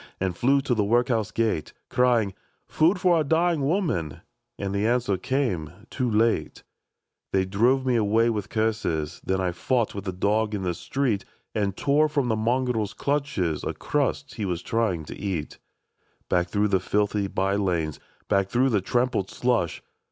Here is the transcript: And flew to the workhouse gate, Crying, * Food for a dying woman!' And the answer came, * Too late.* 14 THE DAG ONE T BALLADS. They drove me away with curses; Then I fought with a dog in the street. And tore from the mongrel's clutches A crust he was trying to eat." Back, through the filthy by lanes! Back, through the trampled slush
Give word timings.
And 0.19 0.35
flew 0.35 0.61
to 0.61 0.73
the 0.73 0.83
workhouse 0.83 1.29
gate, 1.29 1.73
Crying, 1.87 2.33
* 2.53 2.65
Food 2.67 2.99
for 2.99 3.19
a 3.19 3.23
dying 3.23 3.61
woman!' 3.63 4.21
And 4.57 4.73
the 4.73 4.87
answer 4.87 5.15
came, 5.15 5.69
* 5.89 5.89
Too 5.91 6.09
late.* 6.09 6.33
14 6.39 6.41
THE 6.41 6.41
DAG 6.41 6.41
ONE 6.41 6.41
T 6.41 6.47
BALLADS. 6.47 6.65
They 7.33 7.45
drove 7.45 7.85
me 7.85 7.95
away 7.97 8.29
with 8.31 8.49
curses; 8.49 9.21
Then 9.23 9.39
I 9.39 9.51
fought 9.51 9.93
with 9.93 10.07
a 10.07 10.11
dog 10.11 10.55
in 10.55 10.63
the 10.63 10.73
street. 10.73 11.23
And 11.53 11.77
tore 11.77 12.09
from 12.09 12.29
the 12.29 12.35
mongrel's 12.35 12.95
clutches 12.95 13.63
A 13.63 13.75
crust 13.75 14.33
he 14.33 14.45
was 14.45 14.63
trying 14.63 15.05
to 15.05 15.15
eat." 15.15 15.59
Back, 16.31 16.47
through 16.49 16.69
the 16.69 16.79
filthy 16.79 17.27
by 17.27 17.55
lanes! 17.55 17.99
Back, 18.27 18.49
through 18.49 18.69
the 18.69 18.81
trampled 18.81 19.29
slush 19.29 19.83